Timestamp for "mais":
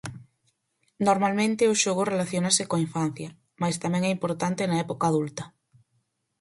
3.61-3.75